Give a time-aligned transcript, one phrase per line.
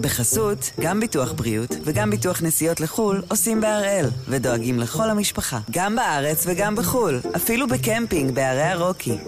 [0.00, 6.44] בחסות, גם ביטוח בריאות וגם ביטוח נסיעות לחו"ל עושים בהראל, ודואגים לכל המשפחה, גם בארץ
[6.46, 9.18] וגם בחו"ל, אפילו בקמפינג בערי הרוקי.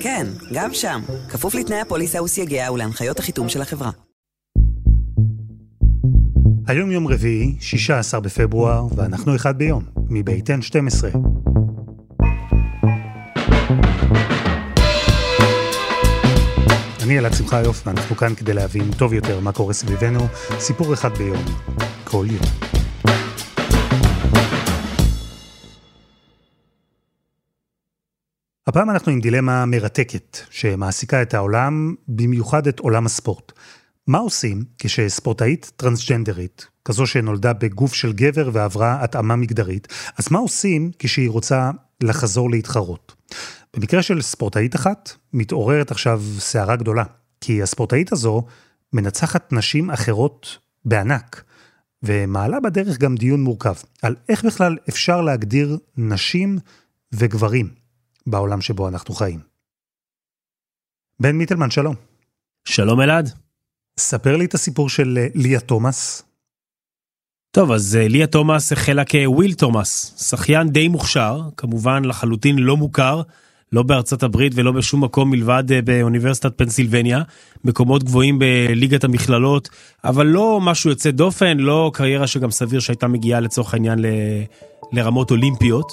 [0.00, 3.90] כן, גם שם, כפוף לתנאי הפוליסה וסייגיה ולהנחיות החיתום של החברה.
[6.66, 11.18] היום יום רביעי, 16 בפברואר, ואנחנו אחד ביום, מבית N12.
[17.08, 20.20] אני אלעד שמחיוף, ואנחנו כאן כדי להבין טוב יותר מה קורה סביבנו,
[20.58, 21.44] סיפור אחד ביום,
[22.04, 22.42] כל יום.
[28.66, 33.52] הפעם אנחנו עם דילמה מרתקת, שמעסיקה את העולם, במיוחד את עולם הספורט.
[34.06, 40.90] מה עושים כשספורטאית טרנסג'נדרית, כזו שנולדה בגוף של גבר ועברה התאמה מגדרית, אז מה עושים
[40.98, 41.70] כשהיא רוצה
[42.02, 43.14] לחזור להתחרות?
[43.78, 47.04] במקרה של ספורטאית אחת, מתעוררת עכשיו סערה גדולה,
[47.40, 48.46] כי הספורטאית הזו
[48.92, 51.44] מנצחת נשים אחרות בענק,
[52.02, 56.58] ומעלה בדרך גם דיון מורכב, על איך בכלל אפשר להגדיר נשים
[57.12, 57.74] וגברים
[58.26, 59.40] בעולם שבו אנחנו חיים.
[61.20, 61.94] בן מיטלמן, שלום.
[62.64, 63.30] שלום אלעד.
[63.98, 66.22] ספר לי את הסיפור של ליה תומאס.
[67.50, 73.22] טוב, אז ליה תומאס החלה כוויל תומאס, שחיין די מוכשר, כמובן לחלוטין לא מוכר,
[73.72, 77.22] לא בארצות הברית ולא בשום מקום מלבד אה, באוניברסיטת פנסילבניה,
[77.64, 79.68] מקומות גבוהים בליגת המכללות,
[80.04, 84.06] אבל לא משהו יוצא דופן, לא קריירה שגם סביר שהייתה מגיעה לצורך העניין ל...
[84.92, 85.92] לרמות אולימפיות.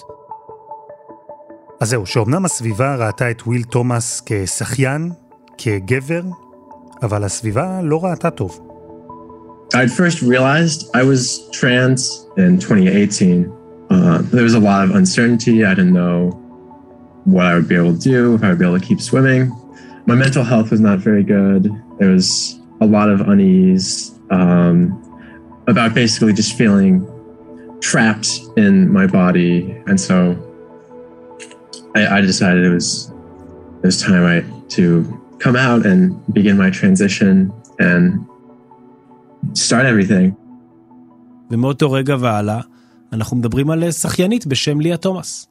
[1.81, 5.11] אז זהו, שאומנם הסביבה ראתה את וויל תומאס כשחיין,
[5.57, 6.21] כגבר,
[7.03, 8.59] אבל הסביבה לא ראתה טוב.
[9.73, 13.51] I first realized I was trans in 2018.
[13.89, 15.65] Uh, there was a lot of uncertainty.
[15.65, 16.44] I didn't know
[17.24, 19.52] what I would be able to do, if I would be able to keep swimming.
[20.06, 21.70] My mental health was not very good.
[21.98, 24.74] There was a lot of unease um,
[25.66, 27.06] about basically just feeling
[27.80, 29.54] trapped in my body.
[29.86, 30.16] And so
[31.94, 33.12] I, I decided it was
[33.82, 34.44] it was time I,
[34.76, 34.84] to
[35.38, 36.00] come out and
[36.32, 38.26] begin my transition and
[39.54, 40.36] start everything.
[41.50, 42.60] ומאותו רגע והלאה,
[43.12, 45.46] אנחנו מדברים על שחיינית בשם ליה תומאס.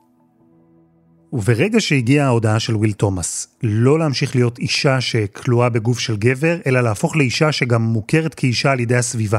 [1.35, 6.81] וברגע שהגיעה ההודעה של וויל תומאס, לא להמשיך להיות אישה שכלואה בגוף של גבר, אלא
[6.81, 9.39] להפוך לאישה שגם מוכרת כאישה על ידי הסביבה.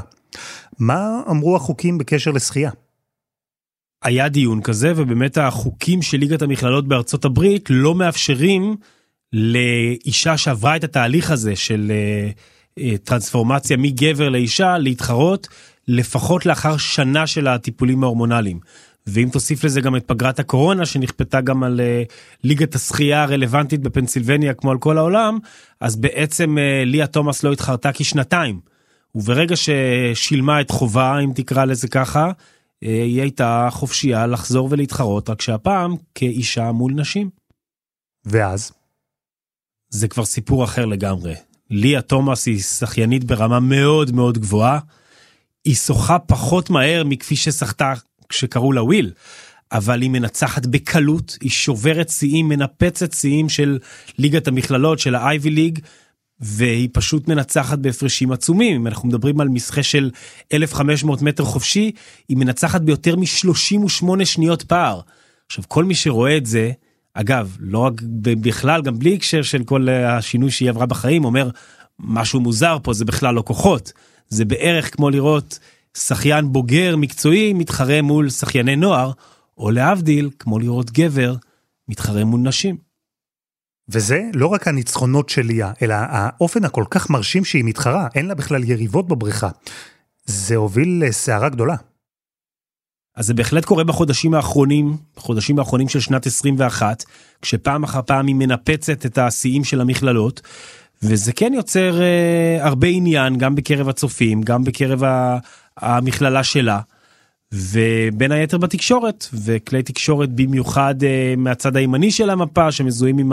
[0.79, 2.71] מה אמרו החוקים בקשר לשחייה?
[4.03, 8.75] היה דיון כזה, ובאמת החוקים של ליגת המכללות בארצות הברית לא מאפשרים
[9.33, 15.47] לאישה שעברה את התהליך הזה של uh, uh, טרנספורמציה מגבר לאישה להתחרות
[15.87, 18.59] לפחות לאחר שנה של הטיפולים ההורמונליים.
[19.07, 24.53] ואם תוסיף לזה גם את פגרת הקורונה שנכפתה גם על uh, ליגת השחייה הרלוונטית בפנסילבניה
[24.53, 25.39] כמו על כל העולם,
[25.79, 28.59] אז בעצם uh, ליה תומאס לא התחרתה כשנתיים.
[29.15, 32.33] וברגע ששילמה את חובה, אם תקרא לזה ככה, uh,
[32.81, 37.29] היא הייתה חופשייה לחזור ולהתחרות, רק שהפעם כאישה מול נשים.
[38.25, 38.71] ואז?
[39.89, 41.35] זה כבר סיפור אחר לגמרי.
[41.69, 44.79] ליה תומאס היא שחיינית ברמה מאוד מאוד גבוהה.
[45.65, 47.93] היא שוחה פחות מהר מכפי ששחתה
[48.29, 49.11] כשקראו לה וויל,
[49.71, 53.79] אבל היא מנצחת בקלות, היא שוברת שיאים, מנפצת שיאים של
[54.17, 55.79] ליגת המכללות, של האייבי ליג,
[56.39, 58.75] והיא פשוט מנצחת בהפרשים עצומים.
[58.75, 60.11] אם אנחנו מדברים על מסחה של
[60.53, 61.91] 1,500 מטר חופשי,
[62.29, 64.99] היא מנצחת ביותר מ-38 שניות פער.
[65.47, 66.71] עכשיו, כל מי שרואה את זה,
[67.13, 71.49] אגב, לא רק בכלל, גם בלי הקשר של כל השינוי שהיא עברה בחיים, אומר,
[71.99, 73.91] משהו מוזר פה, זה בכלל לא כוחות.
[74.29, 75.59] זה בערך כמו לראות
[75.95, 79.11] שחיין בוגר מקצועי מתחרה מול שחייני נוער,
[79.57, 81.35] או להבדיל, כמו לראות גבר
[81.87, 82.77] מתחרה מול נשים.
[83.89, 88.35] וזה לא רק הניצחונות של ליה, אלא האופן הכל כך מרשים שהיא מתחרה, אין לה
[88.35, 89.49] בכלל יריבות בבריכה.
[90.25, 91.75] זה הוביל לסערה גדולה.
[93.15, 97.03] אז זה בהחלט קורה בחודשים האחרונים, בחודשים האחרונים של שנת 21,
[97.41, 100.41] כשפעם אחר פעם היא מנפצת את השיאים של המכללות,
[101.03, 105.03] וזה כן יוצר אה, הרבה עניין, גם בקרב הצופים, גם בקרב
[105.81, 106.79] המכללה שלה,
[107.53, 113.31] ובין היתר בתקשורת, וכלי תקשורת במיוחד אה, מהצד הימני של המפה, שמזוהים עם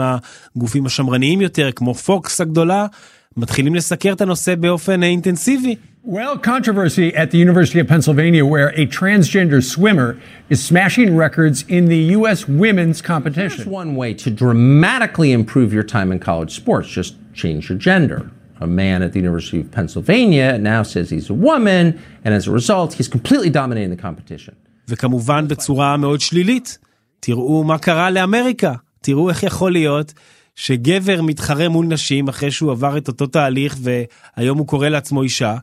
[0.55, 2.85] הגופים השמרניים יותר, כמו פוקס הגדולה,
[3.37, 5.75] מתחילים לסקר את הנושא באופן אינטנסיבי.
[6.05, 10.19] Well, controversy at the University of Pennsylvania where a transgender swimmer
[10.49, 12.45] is smashing records in the U.S.
[12.45, 13.59] women's competition.
[13.59, 18.29] There's one way to dramatically improve your time in college sports, just change your gender.
[18.61, 21.85] A man at the University of Pennsylvania now says he's a woman,
[22.23, 24.53] and as a result, he's completely dominating the competition.
[24.87, 26.77] וכמובן בצורה מאוד שלילית.
[27.19, 30.13] תראו מה קרה לאמריקה, תראו איך יכול להיות
[30.55, 35.57] שגבר מתחרה מול נשים אחרי שהוא עבר את אותו תהליך והיום הוא קורא לעצמו אישה,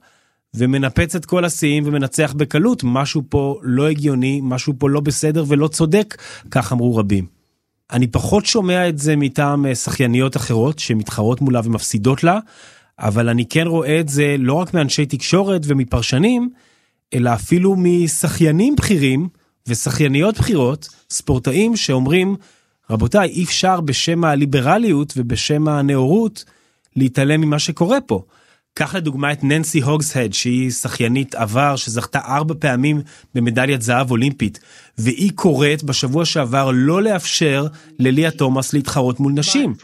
[0.54, 5.68] ומנפץ את כל השיאים ומנצח בקלות, משהו פה לא הגיוני, משהו פה לא בסדר ולא
[5.68, 6.16] צודק,
[6.50, 7.26] כך אמרו רבים.
[7.92, 12.38] אני פחות שומע את זה מטעם אה, שחייניות אחרות שמתחרות מולה ומפסידות לה,
[13.00, 16.50] אבל אני כן רואה את זה לא רק מאנשי תקשורת ומפרשנים,
[17.14, 19.28] אלא אפילו משחיינים בכירים
[19.66, 22.36] ושחייניות בכירות, ספורטאים שאומרים,
[22.90, 26.44] רבותיי, אי אפשר בשם הליברליות ובשם הנאורות
[26.96, 28.22] להתעלם ממה שקורה פה.
[28.74, 33.02] קח לדוגמה את ננסי הוגסהד שהיא שחיינית עבר שזכתה ארבע פעמים
[33.34, 34.58] במדליית זהב אולימפית
[34.98, 37.66] והיא קוראת בשבוע שעבר לא לאפשר
[37.98, 39.74] לליה תומאס להתחרות מול נשים.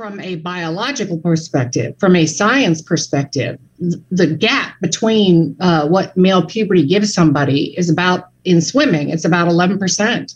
[4.22, 9.46] The gap between uh, what male puberty gives somebody is about in swimming, it's about
[9.48, 10.34] 11%.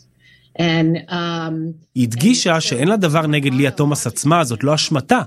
[0.59, 5.21] And, um, היא הדגישה שאין לה דבר נגד ליה תומאס עצמה, זאת לא אשמתה,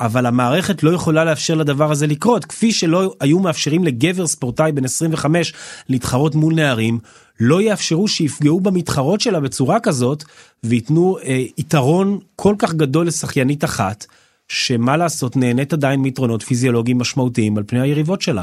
[0.00, 4.84] אבל המערכת לא יכולה לאפשר לדבר הזה לקרות, כפי שלא היו מאפשרים לגבר ספורטאי בן
[4.84, 5.52] 25
[5.88, 6.98] להתחרות מול נערים,
[7.40, 10.24] לא יאפשרו שיפגעו במתחרות שלה בצורה כזאת,
[10.64, 14.06] וייתנו אה, יתרון כל כך גדול לשחיינית אחת,
[14.48, 18.42] שמה לעשות נהנית עדיין מיתרונות פיזיולוגיים משמעותיים על פני היריבות שלה.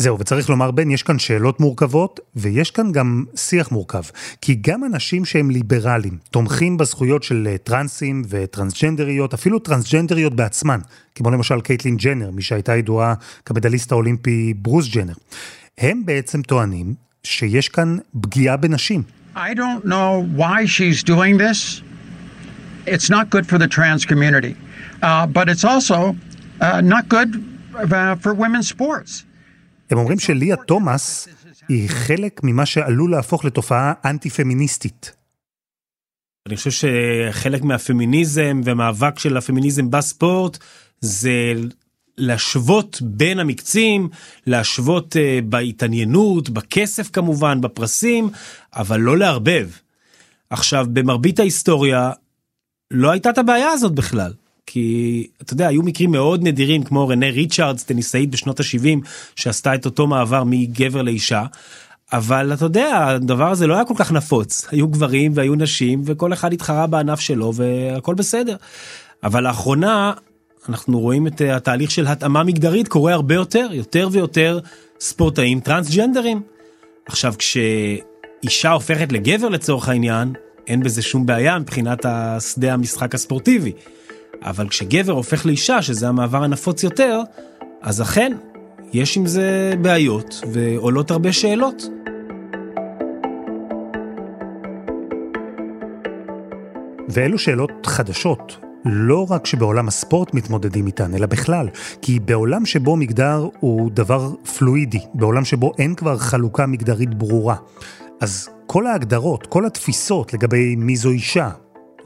[0.00, 4.02] זהו, וצריך לומר, בן, יש כאן שאלות מורכבות, ויש כאן גם שיח מורכב.
[4.40, 10.78] כי גם אנשים שהם ליברליים, תומכים בזכויות של אה, טרנסים וטרנסג'נדריות, אפילו טרנסג'נדריות בעצמן,
[11.14, 13.14] כמו למשל קייטלין ג'נר, מי שהייתה ידועה
[13.44, 15.14] כמדליסט האולימפי ברוס ג'נר,
[15.78, 19.02] הם בעצם טוענים שיש כאן פגיעה בנשים.
[19.36, 21.82] I don't know why she's doing this.
[22.86, 24.54] It's not good for the trans community,
[25.02, 25.98] uh, but it's also
[26.60, 27.30] uh, not good
[27.74, 29.24] uh, for women's sports.
[29.90, 31.28] הם אומרים שליה תומאס
[31.68, 35.12] היא חלק ממה שעלול להפוך לתופעה אנטי-פמיניסטית.
[36.48, 40.58] אני חושב שחלק מהפמיניזם ומאבק של הפמיניזם בספורט
[41.00, 41.54] זה
[42.18, 44.08] להשוות בין המקצים,
[44.46, 48.30] להשוות uh, בהתעניינות, בכסף כמובן, בפרסים,
[48.76, 49.70] אבל לא לערבב.
[50.50, 52.12] עכשיו, במרבית ההיסטוריה
[52.90, 54.32] לא הייתה את הבעיה הזאת בכלל.
[54.70, 59.84] כי אתה יודע היו מקרים מאוד נדירים כמו רנה ריצ'רדס טניסאית בשנות ה-70 שעשתה את
[59.84, 61.44] אותו מעבר מגבר לאישה.
[62.12, 66.32] אבל אתה יודע הדבר הזה לא היה כל כך נפוץ היו גברים והיו נשים וכל
[66.32, 68.56] אחד התחרה בענף שלו והכל בסדר.
[69.24, 70.12] אבל לאחרונה
[70.68, 74.58] אנחנו רואים את התהליך של התאמה מגדרית קורה הרבה יותר יותר ויותר
[75.00, 76.42] ספורטאים טרנסג'נדרים.
[77.06, 80.32] עכשיו כשאישה הופכת לגבר לצורך העניין
[80.66, 83.72] אין בזה שום בעיה מבחינת השדה המשחק הספורטיבי.
[84.42, 87.20] אבל כשגבר הופך לאישה, שזה המעבר הנפוץ יותר,
[87.82, 88.32] אז אכן,
[88.92, 91.82] יש עם זה בעיות ועולות הרבה שאלות.
[97.08, 101.68] ואלו שאלות חדשות, לא רק שבעולם הספורט מתמודדים איתן, אלא בכלל.
[102.02, 107.56] כי בעולם שבו מגדר הוא דבר פלואידי, בעולם שבו אין כבר חלוקה מגדרית ברורה,
[108.20, 111.50] אז כל ההגדרות, כל התפיסות לגבי מי זו אישה,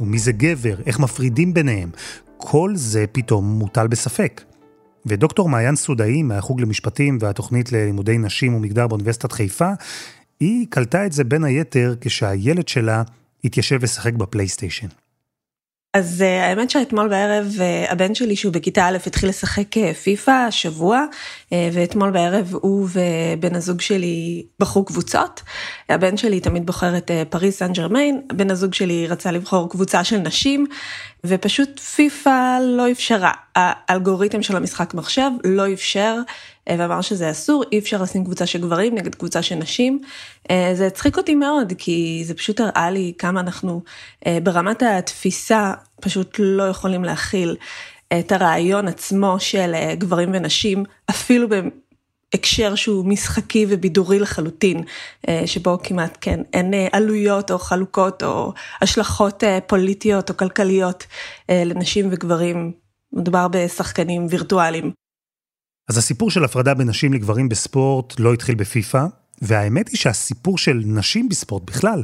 [0.00, 1.90] ומי זה גבר, איך מפרידים ביניהם,
[2.36, 4.42] כל זה פתאום מוטל בספק.
[5.06, 9.70] ודוקטור מעיין סודאי מהחוג למשפטים והתוכנית ללימודי נשים ומגדר באוניברסיטת חיפה,
[10.40, 13.02] היא קלטה את זה בין היתר כשהילד שלה
[13.44, 14.86] התיישב לשחק בפלייסטיישן.
[15.94, 20.30] אז uh, האמת שאתמול בערב uh, הבן שלי שהוא בכיתה א' התחיל לשחק uh, פיפא
[20.30, 25.42] השבוע uh, ואתמול בערב הוא ובן הזוג שלי בחרו קבוצות.
[25.88, 30.18] הבן שלי תמיד בוחר את פריס סן ג'רמיין, בן הזוג שלי רצה לבחור קבוצה של
[30.18, 30.66] נשים
[31.26, 36.16] ופשוט פיפא לא אפשרה, האלגוריתם של המשחק מחשב לא אפשר
[36.68, 40.00] ואמר שזה אסור, אי אפשר לשים קבוצה של גברים נגד קבוצה של נשים.
[40.74, 43.82] זה הצחיק אותי מאוד כי זה פשוט הראה לי כמה אנחנו
[44.42, 47.56] ברמת התפיסה פשוט לא יכולים להכיל
[48.18, 51.48] את הרעיון עצמו של גברים ונשים אפילו
[52.34, 54.82] הקשר שהוא משחקי ובידורי לחלוטין,
[55.46, 61.06] שבו כמעט כן אין עלויות או חלוקות או השלכות פוליטיות או כלכליות
[61.48, 62.72] לנשים וגברים,
[63.12, 65.01] מדובר בשחקנים וירטואליים.
[65.88, 69.04] אז הסיפור של הפרדה בין נשים לגברים בספורט לא התחיל בפיפא,
[69.42, 72.02] והאמת היא שהסיפור של נשים בספורט בכלל,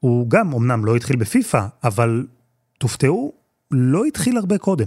[0.00, 2.26] הוא גם אמנם לא התחיל בפיפא, אבל
[2.78, 3.32] תופתעו,
[3.70, 4.86] לא התחיל הרבה קודם.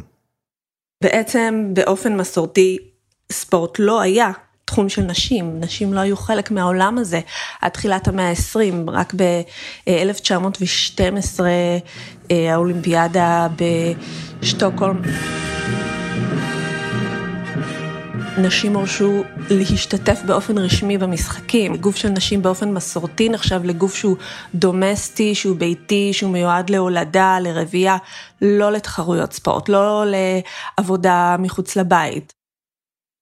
[1.03, 2.77] בעצם באופן מסורתי
[3.31, 4.31] ספורט לא היה
[4.65, 7.19] תחום של נשים, נשים לא היו חלק מהעולם הזה
[7.61, 11.39] עד תחילת המאה ה-20, רק ב-1912
[12.29, 13.47] האולימפיאדה
[14.41, 15.01] בשטוקהולם.
[18.37, 21.75] נשים הורשו להשתתף באופן רשמי במשחקים.
[21.75, 24.17] גוף של נשים באופן מסורתי נחשב לגוף שהוא
[24.55, 27.97] דומסטי, שהוא ביתי, שהוא מיועד להולדה, לרבייה,
[28.41, 30.03] לא לתחרויות ספורט, לא
[30.77, 32.33] לעבודה מחוץ לבית.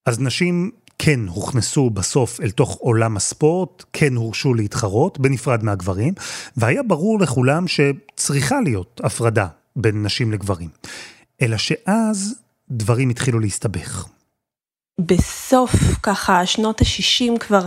[0.06, 6.14] אז נשים כן הוכנסו בסוף אל תוך עולם הספורט, כן הורשו להתחרות, בנפרד מהגברים,
[6.58, 10.70] והיה ברור לכולם שצריכה להיות הפרדה בין נשים לגברים.
[11.42, 12.36] אלא שאז
[12.70, 14.08] דברים התחילו להסתבך.
[15.00, 15.72] בסוף
[16.04, 17.66] ככה שנות ה-60 כבר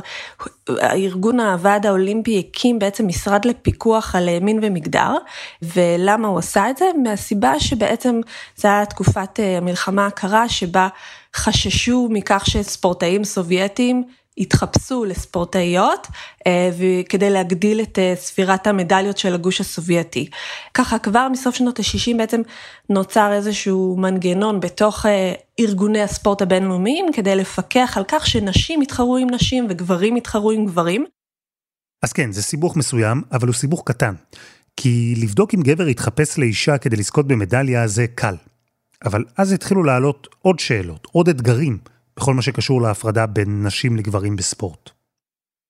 [0.69, 5.15] הארגון הוועד האולימפי הקים בעצם משרד לפיקוח על מין ומגדר
[5.63, 6.85] ולמה הוא עשה את זה?
[7.03, 8.21] מהסיבה שבעצם
[8.57, 10.89] זו הייתה תקופת אה, המלחמה הקרה שבה
[11.35, 14.05] חששו מכך שספורטאים סובייטים
[14.39, 16.07] התחפשו לספורטאיות
[16.47, 16.71] אה,
[17.09, 20.29] כדי להגדיל את אה, ספירת המדליות של הגוש הסובייטי.
[20.75, 22.41] ככה כבר מסוף שנות ה-60 בעצם
[22.89, 29.31] נוצר איזשהו מנגנון בתוך אה, ארגוני הספורט הבינלאומיים כדי לפקח על כך שנשים יתחרו עם
[29.31, 31.05] נשים וגברים יתחרו עם גברים.
[32.03, 34.15] אז כן, זה סיבוך מסוים, אבל הוא סיבוך קטן.
[34.77, 38.35] כי לבדוק אם גבר יתחפש לאישה כדי לזכות במדליה זה קל.
[39.05, 41.79] אבל אז התחילו לעלות עוד שאלות, עוד אתגרים.
[42.19, 44.91] בכל מה שקשור להפרדה בין נשים לגברים בספורט.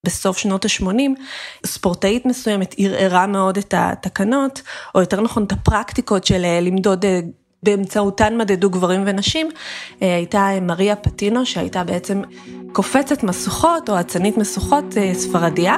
[0.05, 1.19] בסוף שנות ה-80,
[1.65, 4.61] ספורטאית מסוימת ערערה מאוד את התקנות,
[4.95, 7.19] או יותר נכון את הפרקטיקות של אה, למדוד אה,
[7.63, 9.49] באמצעותן מדדו גברים ונשים,
[10.01, 12.21] אה, הייתה מריה פטינו שהייתה בעצם
[12.73, 15.75] קופצת משוכות או אצנית משוכות ספרדיה.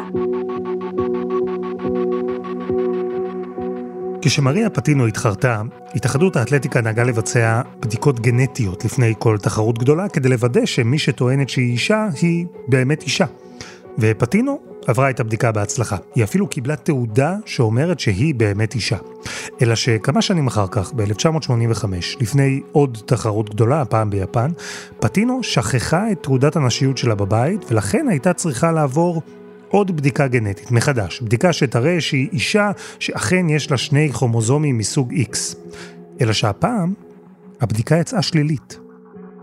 [4.22, 5.62] כשמריה פטינו התחרתה,
[5.96, 11.72] התאחדות האתלטיקה נהגה לבצע בדיקות גנטיות לפני כל תחרות גדולה, כדי לוודא שמי שטוענת שהיא
[11.72, 13.26] אישה, היא באמת אישה.
[14.00, 15.98] ופטינו עברה את הבדיקה בהצלחה.
[16.16, 18.98] היא אפילו קיבלה תעודה שאומרת שהיא באמת אישה.
[19.62, 21.86] אלא שכמה שנים אחר כך, ב-1985,
[22.20, 24.52] לפני עוד תחרות גדולה, הפעם ביפן,
[25.00, 29.22] פטינו שכחה את תעודת הנשיות שלה בבית, ולכן הייתה צריכה לעבור
[29.70, 35.38] עוד בדיקה גנטית, מחדש, בדיקה שתראה שהיא אישה שאכן יש לה שני כרומוזומים מסוג X.
[36.22, 36.94] אלא שהפעם,
[37.62, 38.80] הבדיקה יצאה שלילית.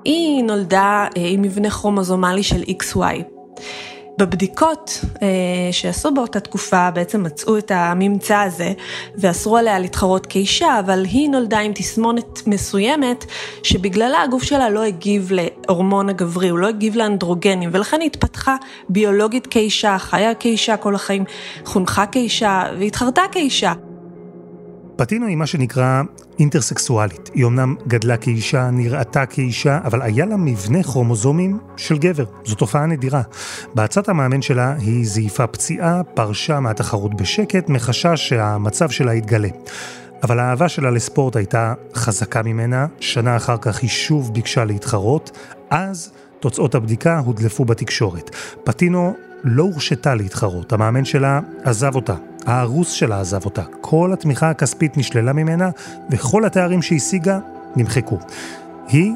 [0.05, 3.23] היא נולדה אה, עם מבנה כרומוזומלי של XY.
[4.19, 5.29] בבדיקות אה,
[5.73, 8.73] שעשו באותה תקופה בעצם מצאו את הממצא הזה
[9.17, 13.25] ואסרו עליה להתחרות כאישה, אבל היא נולדה עם תסמונת מסוימת
[13.63, 18.57] שבגללה הגוף שלה לא הגיב להורמון הגברי, הוא לא הגיב לאנדרוגנים ולכן היא התפתחה
[18.89, 21.25] ביולוגית כאישה, חיה כאישה כל החיים,
[21.65, 23.73] חונכה כאישה והתחרתה כאישה.
[24.97, 26.03] פטינו היא מה שנקרא
[26.39, 27.31] אינטרסקסואלית.
[27.35, 32.25] היא אמנם גדלה כאישה, נראתה כאישה, אבל היה לה מבנה כרומוזומים של גבר.
[32.45, 33.23] זו תופעה נדירה.
[33.75, 39.49] בעצת המאמן שלה היא זייפה פציעה, פרשה מהתחרות בשקט, מחשש שהמצב שלה יתגלה.
[40.23, 45.39] אבל האהבה שלה לספורט הייתה חזקה ממנה, שנה אחר כך היא שוב ביקשה להתחרות,
[45.71, 48.31] אז תוצאות הבדיקה הודלפו בתקשורת.
[48.65, 52.15] פטינו לא הורשתה להתחרות, המאמן שלה עזב אותה.
[52.47, 55.71] הארוס שלה עזב אותה, כל התמיכה הכספית נשללה ממנה,
[56.11, 57.39] וכל התארים שהשיגה
[57.77, 58.19] נמחקו.
[58.89, 59.13] היא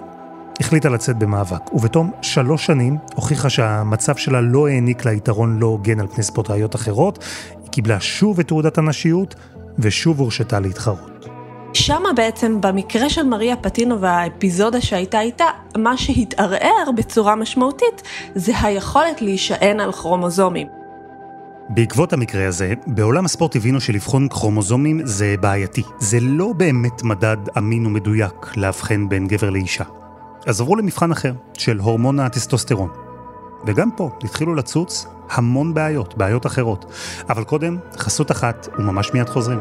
[0.60, 6.00] החליטה לצאת במאבק, ובתום שלוש שנים הוכיחה שהמצב שלה לא העניק לה יתרון לא הוגן
[6.00, 7.24] על פני ספורטאיות אחרות,
[7.62, 9.34] היא קיבלה שוב את תעודת הנשיות,
[9.78, 11.26] ושוב הורשתה להתחרות.
[11.72, 15.44] שמה בעצם, במקרה של מריה פטינו והאפיזודה שהייתה איתה,
[15.78, 18.02] מה שהתערער בצורה משמעותית
[18.34, 20.79] זה היכולת להישען על כרומוזומים.
[21.72, 25.82] בעקבות המקרה הזה, בעולם הספורט הבינו שלבחון כרומוזומים זה בעייתי.
[25.98, 29.84] זה לא באמת מדד אמין ומדויק לאבחן בין גבר לאישה.
[30.46, 32.90] אז עברו למבחן אחר, של הורמון הטסטוסטרון.
[33.66, 36.92] וגם פה התחילו לצוץ המון בעיות, בעיות אחרות.
[37.28, 39.60] אבל קודם, חסות אחת, וממש מיד חוזרים.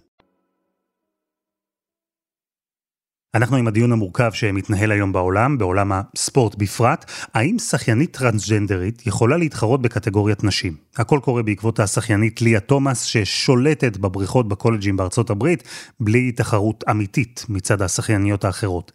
[3.35, 9.81] אנחנו עם הדיון המורכב שמתנהל היום בעולם, בעולם הספורט בפרט, האם שחיינית טרנסג'נדרית יכולה להתחרות
[9.81, 10.75] בקטגוריית נשים?
[10.97, 15.63] הכל קורה בעקבות השחיינית ליה תומאס ששולטת בבריכות בקולג'ים בארצות הברית,
[15.99, 18.91] בלי תחרות אמיתית מצד השחייניות האחרות.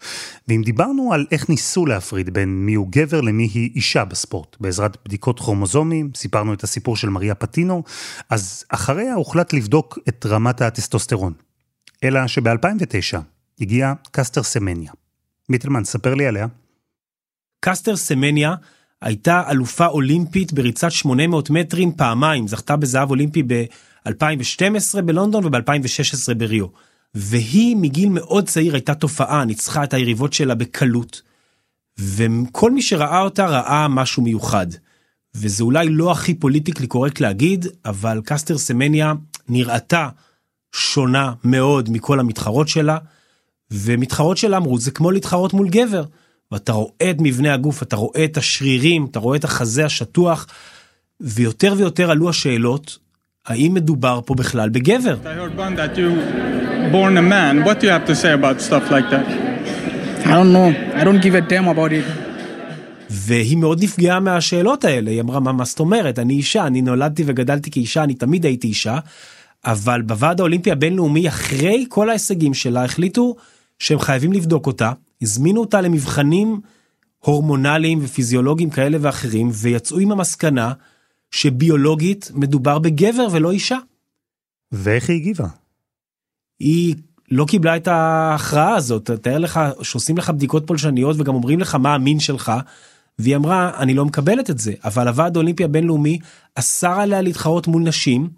[0.49, 4.97] ואם דיברנו על איך ניסו להפריד בין מי הוא גבר למי היא אישה בספורט, בעזרת
[5.05, 7.83] בדיקות כרומוזומים, סיפרנו את הסיפור של מריה פטינו,
[8.31, 11.33] אז אחריה הוחלט לבדוק את רמת הטסטוסטרון.
[12.05, 14.93] אלא שב-2009, הגיע קסטר סמניה.
[15.49, 16.47] מיטלמן, ספר לי עליה.
[17.61, 18.55] קסטר סמניה
[19.03, 23.43] הייתה אלופה אולימפית בריצת 800 מטרים פעמיים, זכתה בזהב אולימפי
[24.07, 26.67] 2012 בלונדון וב-2016 בריו.
[27.15, 31.23] והיא מגיל מאוד צעיר הייתה תופעה, ניצחה את היריבות שלה בקלות.
[31.99, 34.67] וכל מי שראה אותה ראה משהו מיוחד.
[35.35, 39.13] וזה אולי לא הכי politically correct להגיד, אבל קסטר סמניה
[39.49, 40.09] נראתה
[40.73, 42.99] שונה מאוד מכל המתחרות שלה,
[43.71, 46.05] ומתחרות שלה אמרו זה כמו להתחרות מול גבר.
[46.53, 50.47] ואתה רואה את מבנה הגוף, אתה רואה את השרירים, אתה רואה את החזה השטוח,
[51.21, 52.99] ויותר ויותר עלו השאלות,
[53.47, 55.17] האם מדובר פה בכלל בגבר?
[63.11, 67.23] והיא מאוד נפגעה מהשאלות האלה, היא אמרה, מה, מה זאת אומרת, אני אישה, אני נולדתי
[67.27, 68.99] וגדלתי כאישה, אני תמיד הייתי אישה,
[69.65, 73.37] אבל בוועד האולימפי הבינלאומי, אחרי כל ההישגים שלה, החליטו
[73.78, 74.92] שהם חייבים לבדוק אותה,
[75.23, 76.61] הזמינו אותה למבחנים
[77.18, 80.73] הורמונליים ופיזיולוגיים כאלה ואחרים, ויצאו עם המסקנה
[81.30, 83.78] שביולוגית מדובר בגבר ולא אישה.
[84.73, 85.47] ואיך היא הגיבה?
[86.61, 86.95] היא
[87.30, 91.95] לא קיבלה את ההכרעה הזאת, תאר לך שעושים לך בדיקות פולשניות וגם אומרים לך מה
[91.95, 92.52] המין שלך,
[93.18, 96.18] והיא אמרה אני לא מקבלת את זה, אבל הוועד האולימפי הבינלאומי
[96.54, 98.28] אסר עליה להתחרות מול נשים,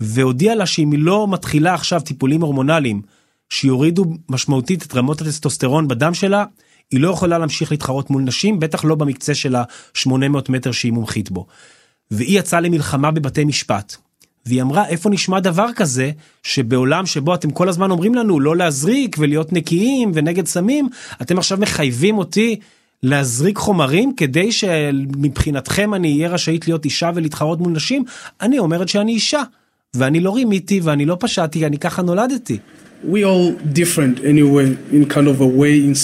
[0.00, 3.02] והודיע לה שאם היא לא מתחילה עכשיו טיפולים הורמונליים
[3.50, 6.44] שיורידו משמעותית את רמות הטסטוסטרון בדם שלה,
[6.90, 10.12] היא לא יכולה להמשיך להתחרות מול נשים, בטח לא במקצה של ה-800
[10.48, 11.46] מטר שהיא מומחית בו.
[12.10, 13.96] והיא יצאה למלחמה בבתי משפט.
[14.46, 16.10] והיא אמרה איפה נשמע דבר כזה
[16.42, 20.88] שבעולם שבו אתם כל הזמן אומרים לנו לא להזריק ולהיות נקיים ונגד סמים
[21.22, 22.60] אתם עכשיו מחייבים אותי
[23.02, 28.04] להזריק חומרים כדי שמבחינתכם אני אהיה רשאית להיות אישה ולהתחרות מול נשים
[28.40, 29.42] אני אומרת שאני אישה
[29.94, 32.58] ואני לא רימיתי ואני לא פשעתי אני ככה נולדתי.
[33.02, 35.94] We all different anyway in kind of a way in,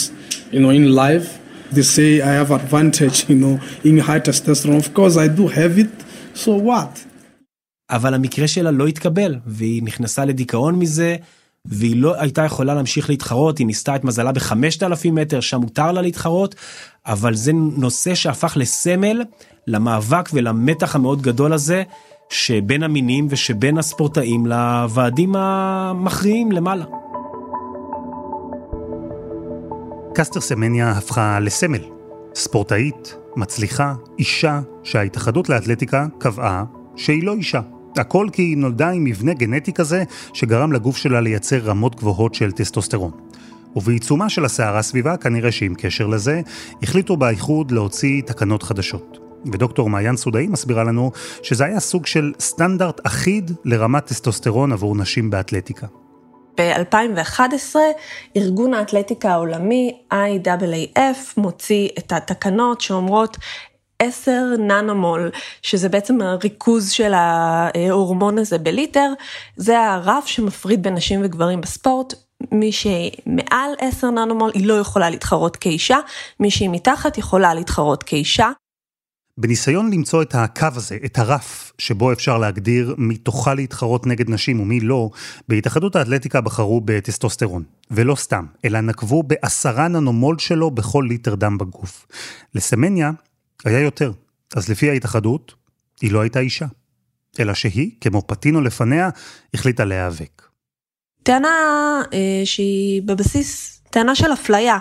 [0.52, 1.38] you know in life.
[1.72, 4.78] They say I have advantage you know in high testosterone.
[4.78, 5.92] Of course I do have it.
[6.34, 7.06] So what.
[7.90, 11.16] אבל המקרה שלה לא התקבל והיא נכנסה לדיכאון מזה
[11.64, 13.58] והיא לא הייתה יכולה להמשיך להתחרות.
[13.58, 16.54] היא ניסתה את מזלה בחמשת אלפים מטר שם מותר לה להתחרות
[17.06, 19.22] אבל זה נושא שהפך לסמל
[19.66, 21.82] למאבק ולמתח המאוד גדול הזה
[22.28, 26.84] שבין המינים ושבין הספורטאים לוועדים המכריעים למעלה.
[30.14, 31.80] קסטר סמניה הפכה לסמל.
[32.34, 36.64] ספורטאית, מצליחה, אישה, שההתאחדות לאתלטיקה קבעה
[36.96, 37.60] שהיא לא אישה.
[37.96, 42.52] הכל כי היא נולדה עם מבנה גנטי כזה שגרם לגוף שלה לייצר רמות גבוהות של
[42.52, 43.10] טסטוסטרון.
[43.76, 46.40] ובעיצומה של הסערה סביבה, כנראה שעם קשר לזה,
[46.82, 49.25] החליטו באיחוד להוציא תקנות חדשות.
[49.52, 51.10] ודוקטור מעיין סודאי מסבירה לנו
[51.42, 55.86] שזה היה סוג של סטנדרט אחיד לרמת טסטוסטרון עבור נשים באתלטיקה.
[56.60, 57.76] ב-2011
[58.36, 63.36] ארגון האתלטיקה העולמי IAAF מוציא את התקנות שאומרות
[63.98, 65.30] 10 ננומול,
[65.62, 69.12] שזה בעצם הריכוז של ההורמון הזה בליטר,
[69.56, 72.14] זה הרף שמפריד בין נשים וגברים בספורט.
[72.52, 75.98] מי שמעל 10 ננומול היא לא יכולה להתחרות כאישה,
[76.40, 78.50] מי שהיא מתחת יכולה להתחרות כאישה.
[79.38, 84.60] בניסיון למצוא את הקו הזה, את הרף, שבו אפשר להגדיר מי תוכל להתחרות נגד נשים
[84.60, 85.10] ומי לא,
[85.48, 87.62] בהתאחדות האתלטיקה בחרו בטסטוסטרון.
[87.90, 92.06] ולא סתם, אלא נקבו בעשרה ננומול שלו בכל ליטר דם בגוף.
[92.54, 93.10] לסמניה
[93.64, 94.12] היה יותר.
[94.56, 95.54] אז לפי ההתאחדות,
[96.00, 96.66] היא לא הייתה אישה.
[97.40, 99.10] אלא שהיא, כמו פטינו לפניה,
[99.54, 100.42] החליטה להיאבק.
[101.22, 101.48] טענה
[102.12, 104.78] אה, שהיא בבסיס טענה של אפליה.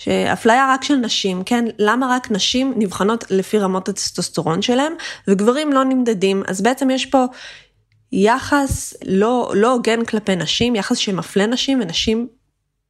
[0.00, 1.64] שאפליה רק של נשים, כן?
[1.78, 4.92] למה רק נשים נבחנות לפי רמות הטסטוסטרון שלהם,
[5.28, 6.42] וגברים לא נמדדים?
[6.48, 7.24] אז בעצם יש פה
[8.12, 12.28] יחס לא, לא הוגן כלפי נשים, יחס שמפלה נשים ונשים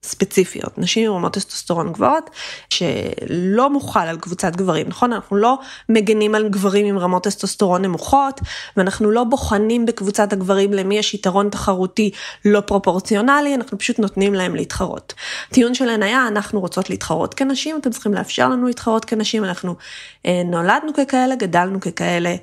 [0.03, 2.31] ספציפיות, נשים עם רמות טסטוסטרון גבוהות,
[2.71, 5.13] שלא מוכל על קבוצת גברים, נכון?
[5.13, 5.59] אנחנו לא
[5.89, 8.41] מגנים על גברים עם רמות טסטוסטרון נמוכות,
[8.77, 12.11] ואנחנו לא בוחנים בקבוצת הגברים למי יש יתרון תחרותי
[12.45, 15.15] לא פרופורציונלי, אנחנו פשוט נותנים להם להתחרות.
[15.51, 19.75] הטיעון שלהן היה, אנחנו רוצות להתחרות כנשים, אתם צריכים לאפשר לנו להתחרות כנשים, אנחנו
[20.27, 22.35] אה, נולדנו ככאלה, גדלנו ככאלה,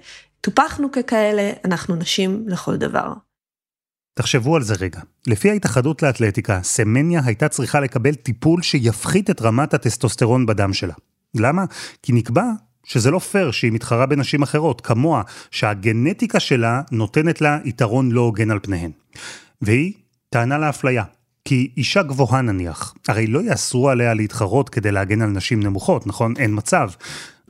[0.42, 3.27] טופחנו ככאלה, אנחנו נשים לכל דבר.
[4.18, 5.00] תחשבו על זה רגע.
[5.28, 10.94] לפי ההתאחדות לאתלטיקה, סמניה הייתה צריכה לקבל טיפול שיפחית את רמת הטסטוסטרון בדם שלה.
[11.36, 11.66] למה?
[12.04, 12.46] כי נקבע
[12.84, 18.52] שזה לא פייר שהיא מתחרה בנשים אחרות, כמוה, שהגנטיקה שלה נותנת לה יתרון לא הוגן
[18.52, 18.92] על פניהן.
[19.62, 19.94] והיא
[20.30, 21.04] טענה לאפליה.
[21.46, 26.34] כי אישה גבוהה נניח, הרי לא יאסרו עליה להתחרות כדי להגן על נשים נמוכות, נכון?
[26.38, 26.90] אין מצב.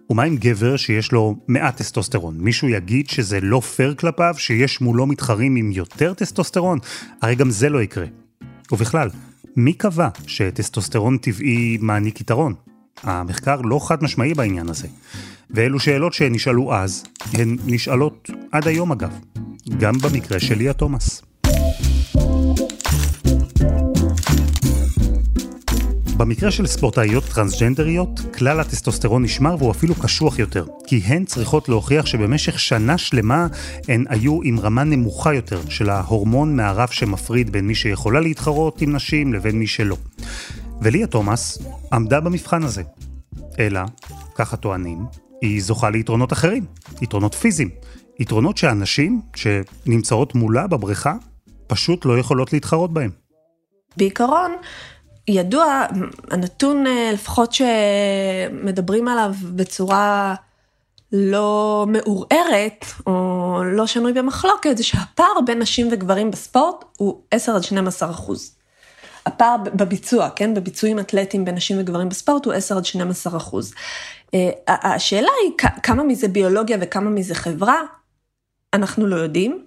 [0.09, 2.37] ומה עם גבר שיש לו מעט טסטוסטרון?
[2.39, 6.79] מישהו יגיד שזה לא פייר כלפיו, שיש מולו מתחרים עם יותר טסטוסטרון?
[7.21, 8.05] הרי גם זה לא יקרה.
[8.71, 9.09] ובכלל,
[9.55, 12.53] מי קבע שטסטוסטרון טבעי מעניק יתרון?
[13.03, 14.87] המחקר לא חד משמעי בעניין הזה.
[15.49, 19.19] ואלו שאלות שנשאלו אז, הן נשאלות עד היום אגב.
[19.79, 21.21] גם במקרה של ליה תומאס.
[26.17, 32.05] במקרה של ספורטאיות טרנסג'נדריות, כלל הטסטוסטרון נשמר והוא אפילו קשוח יותר, כי הן צריכות להוכיח
[32.05, 33.47] שבמשך שנה שלמה
[33.87, 38.95] הן היו עם רמה נמוכה יותר של ההורמון מהרף שמפריד בין מי שיכולה להתחרות עם
[38.95, 39.97] נשים לבין מי שלא.
[40.81, 41.57] וליה תומאס
[41.93, 42.83] עמדה במבחן הזה.
[43.59, 43.81] אלא,
[44.35, 45.05] ככה טוענים,
[45.41, 46.65] היא זוכה ליתרונות אחרים,
[47.01, 47.69] יתרונות פיזיים,
[48.19, 51.13] יתרונות שאנשים שנמצאות מולה בבריכה
[51.67, 53.09] פשוט לא יכולות להתחרות בהם.
[53.97, 54.51] בעיקרון,
[55.27, 55.85] ידוע,
[56.31, 60.35] הנתון אה, לפחות שמדברים עליו בצורה
[61.11, 67.63] לא מעורערת, או לא שנוי במחלוקת, זה שהפער בין נשים וגברים בספורט הוא 10 עד
[67.63, 68.55] 12 אחוז.
[69.25, 73.73] הפער בביצוע, כן, בביצועים אתלטיים בין נשים וגברים בספורט הוא 10 עד 12 אחוז.
[74.33, 77.81] אה, השאלה היא כמה מזה ביולוגיה וכמה מזה חברה,
[78.73, 79.65] אנחנו לא יודעים.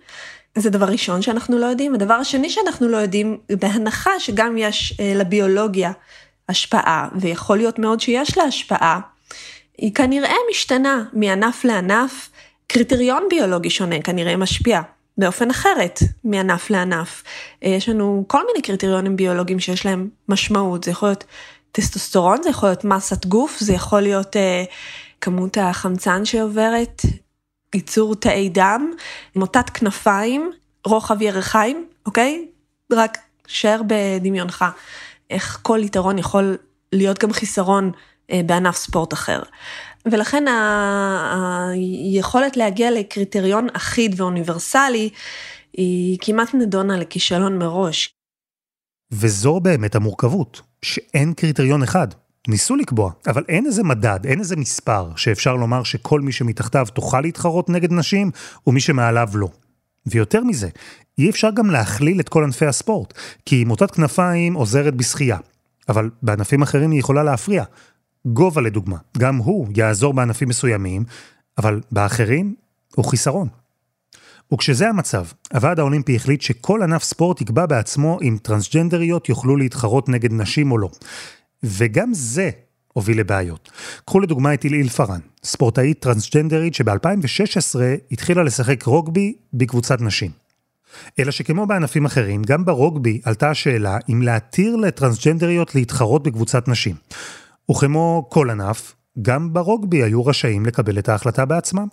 [0.59, 1.95] זה דבר ראשון שאנחנו לא יודעים.
[1.95, 5.93] הדבר השני שאנחנו לא יודעים, בהנחה שגם יש אה, לביולוגיה
[6.49, 9.01] השפעה, ויכול להיות מאוד שיש לה השפעה,
[9.79, 12.31] היא כנראה משתנה מענף לענף,
[12.67, 14.81] קריטריון ביולוגי שונה כנראה משפיע
[15.19, 17.23] באופן אחרת מענף לענף.
[17.65, 21.25] אה, יש לנו כל מיני קריטריונים ביולוגיים שיש להם משמעות, זה יכול להיות
[21.73, 24.65] טסטוסטרון, זה יכול להיות מסת גוף, זה יכול להיות אה,
[25.21, 27.03] כמות החמצן שעוברת,
[27.75, 28.93] ייצור תאי דם,
[29.37, 30.51] מוטת כנפיים,
[30.87, 32.47] רוחב ירחיים, אוקיי?
[32.93, 34.65] רק שער בדמיונך,
[35.31, 36.57] איך כל יתרון יכול
[36.93, 37.91] להיות גם חיסרון
[38.31, 39.43] אה, בענף ספורט אחר.
[40.07, 40.45] ולכן
[41.73, 45.11] היכולת להגיע לקריטריון אחיד ואוניברסלי
[45.73, 48.15] היא כמעט נדונה לכישלון מראש.
[49.13, 52.09] וזו באמת המורכבות, שאין קריטריון אחד.
[52.49, 57.21] ניסו לקבוע, אבל אין איזה מדד, אין איזה מספר שאפשר לומר שכל מי שמתחתיו תוכל
[57.21, 58.31] להתחרות נגד נשים,
[58.67, 59.49] ומי שמעליו לא.
[60.07, 60.69] ויותר מזה,
[61.19, 63.15] אי אפשר גם להכליל את כל ענפי הספורט,
[63.47, 65.39] כי מוטת כנפיים עוזרת בשחייה,
[65.89, 67.65] אבל בענפים אחרים היא יכולה להפריע.
[68.27, 71.05] גובה לדוגמה, גם הוא יעזור בענפים מסוימים,
[71.59, 72.55] אבל באחרים
[72.97, 73.49] הוא חיסרון.
[74.55, 80.33] וכשזה המצב, הוועד האולימפי החליט שכל ענף ספורט יקבע בעצמו אם טרנסג'נדריות יוכלו להתחרות נגד
[80.33, 80.89] נשים או לא.
[81.65, 82.51] וגם זה
[82.93, 83.71] הוביל לבעיות.
[84.07, 87.81] קחו לדוגמה את אילאיל פארן, ספורטאית טרנסג'נדרית שב-2016
[88.13, 90.31] התחילה לשחק רוגבי בקבוצת נשים.
[91.19, 96.95] אלא שכמו בענפים אחרים, גם ברוגבי עלתה השאלה אם להתיר לטרנסג'נדריות להתחרות בקבוצת נשים.
[97.71, 101.87] וכמו כל ענף, גם ברוגבי היו רשאים לקבל את ההחלטה בעצמם.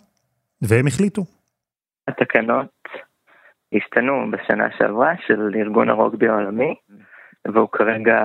[0.62, 1.21] והם החליטו.
[2.08, 2.67] התקנות
[3.73, 6.75] השתנו בשנה שעברה של ארגון הרוגבי העולמי,
[7.53, 8.19] והוא כרגע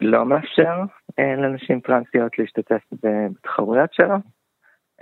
[0.00, 0.74] לא מאפשר
[1.18, 4.14] אה, לנשים טרנסיות להשתתף בתחרויות שלו.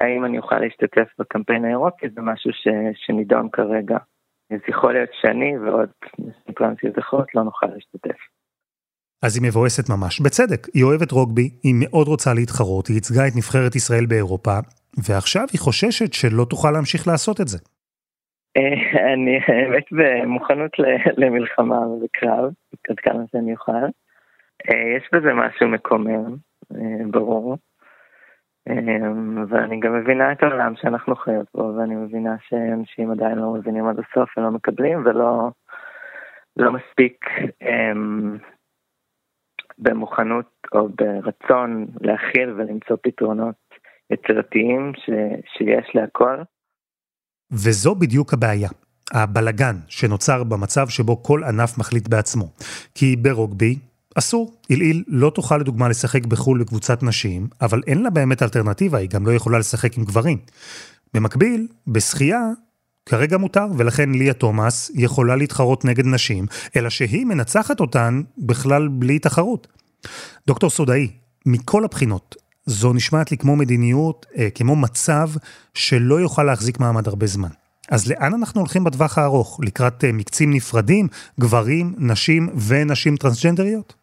[0.01, 3.99] האם אני אוכל להשתתף בקמפיין האירופי זה משהו ש, שנידון כרגע.
[4.51, 8.19] אז יכול להיות שאני ועוד נשים טרנסיות אחרות לא נוכל להשתתף.
[9.23, 13.33] אז היא מבואסת ממש, בצדק, היא אוהבת רוגבי, היא מאוד רוצה להתחרות, היא ייצגה את
[13.37, 14.59] נבחרת ישראל באירופה,
[15.09, 17.59] ועכשיו היא חוששת שלא תוכל להמשיך לעשות את זה.
[18.57, 20.71] אה, אני האמת במוכנות
[21.17, 22.51] למלחמה ובקרב,
[22.89, 23.87] עד כמה שאני אוכל.
[24.71, 26.37] אה, יש בזה משהו מקומם,
[26.75, 27.57] אה, ברור.
[29.49, 33.97] ואני גם מבינה את העולם שאנחנו חיות בו, ואני מבינה שאנשים עדיין לא מבינים עד
[33.99, 35.51] הסוף ולא מקבלים ולא
[36.57, 37.25] לא מספיק
[39.79, 43.55] במוכנות או ברצון להכיל ולמצוא פתרונות
[44.12, 45.11] יצירתיים ש,
[45.57, 46.37] שיש להכל.
[47.53, 48.68] וזו בדיוק הבעיה,
[49.14, 52.44] הבלגן שנוצר במצב שבו כל ענף מחליט בעצמו.
[52.94, 53.75] כי ברוגבי
[54.19, 54.55] אסור.
[54.71, 59.27] אילאיל לא תוכל לדוגמה לשחק בחו"ל בקבוצת נשים, אבל אין לה באמת אלטרנטיבה, היא גם
[59.27, 60.39] לא יכולה לשחק עם גברים.
[61.15, 62.41] במקביל, בשחייה,
[63.07, 69.19] כרגע מותר, ולכן ליה תומאס יכולה להתחרות נגד נשים, אלא שהיא מנצחת אותן בכלל בלי
[69.19, 69.67] תחרות.
[70.47, 71.09] דוקטור סודאי,
[71.47, 75.31] מכל הבחינות, זו נשמעת לי כמו מדיניות, אה, כמו מצב
[75.75, 77.49] שלא יוכל להחזיק מעמד הרבה זמן.
[77.89, 79.61] אז לאן אנחנו הולכים בטווח הארוך?
[79.63, 81.09] לקראת אה, מקצים נפרדים,
[81.41, 83.95] גברים, נשים ונשים טרנסג'נדריות?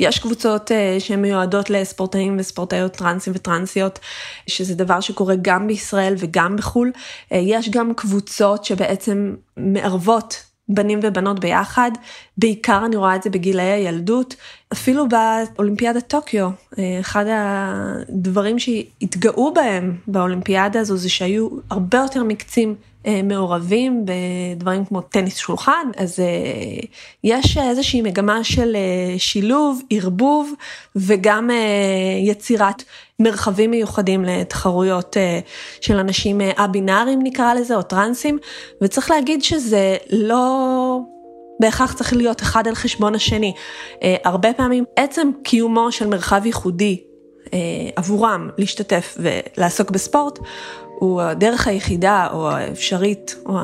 [0.00, 3.98] יש קבוצות uh, שהן מיועדות לספורטאים וספורטאיות טרנסים וטרנסיות,
[4.46, 6.92] שזה דבר שקורה גם בישראל וגם בחו"ל.
[6.94, 11.90] Uh, יש גם קבוצות שבעצם מערבות בנים ובנות ביחד,
[12.36, 14.34] בעיקר אני רואה את זה בגילאי הילדות,
[14.72, 22.74] אפילו באולימפיאדת טוקיו, אה, אחד הדברים שהתגאו בהם באולימפיאדה הזו זה שהיו הרבה יותר מקצים
[23.24, 26.18] מעורבים בדברים כמו טניס שולחן, אז
[27.24, 28.76] יש איזושהי מגמה של
[29.18, 30.52] שילוב, ערבוב
[30.96, 31.50] וגם
[32.22, 32.82] יצירת
[33.20, 35.16] מרחבים מיוחדים לתחרויות
[35.80, 38.38] של אנשים א-בינאריים נקרא לזה, או טרנסים,
[38.82, 40.98] וצריך להגיד שזה לא...
[41.60, 43.52] בהכרח צריך להיות אחד על חשבון השני.
[44.24, 47.00] הרבה פעמים עצם קיומו של מרחב ייחודי
[47.96, 50.38] עבורם להשתתף ולעסוק בספורט,
[50.98, 53.58] הוא הדרך היחידה או האפשרית או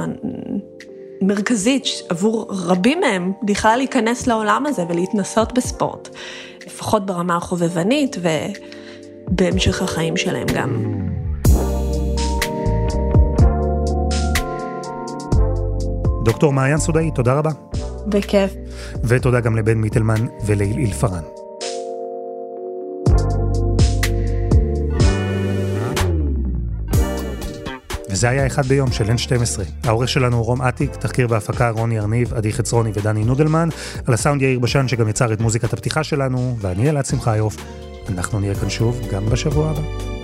[1.23, 6.09] המרכזית עבור רבים מהם בכלל להיכנס לעולם הזה ולהתנסות בספורט,
[6.67, 8.17] לפחות ברמה החובבנית
[9.31, 10.85] ובהמשך החיים שלהם גם.
[16.25, 17.51] דוקטור מעיין סודאי, תודה רבה.
[18.07, 18.55] בכיף.
[19.05, 21.44] ותודה גם לבן מיטלמן ולעילעיל פארן.
[28.25, 29.61] וזה היה אחד ביום של N12.
[29.85, 33.69] העורך שלנו הוא רום אטיק, תחקיר והפקה רוני ארניב, עדי חצרוני ודני נודלמן,
[34.07, 37.57] על הסאונד יאיר בשן שגם יצר את מוזיקת הפתיחה שלנו, ואני אלעד שמחיוף.
[38.09, 40.24] אנחנו נהיה כאן שוב גם בשבוע הבא.